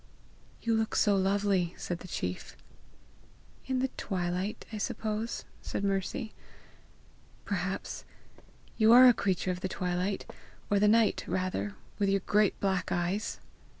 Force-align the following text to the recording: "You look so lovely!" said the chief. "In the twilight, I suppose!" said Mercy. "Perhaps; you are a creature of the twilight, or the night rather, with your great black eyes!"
"You 0.63 0.73
look 0.73 0.95
so 0.95 1.15
lovely!" 1.15 1.75
said 1.77 1.99
the 1.99 2.07
chief. 2.07 2.57
"In 3.67 3.77
the 3.77 3.89
twilight, 3.97 4.65
I 4.73 4.79
suppose!" 4.79 5.45
said 5.61 5.83
Mercy. 5.83 6.33
"Perhaps; 7.45 8.03
you 8.77 8.91
are 8.93 9.07
a 9.07 9.13
creature 9.13 9.51
of 9.51 9.59
the 9.61 9.69
twilight, 9.69 10.25
or 10.71 10.79
the 10.79 10.87
night 10.87 11.23
rather, 11.27 11.75
with 11.99 12.09
your 12.09 12.21
great 12.21 12.59
black 12.59 12.91
eyes!" 12.91 13.39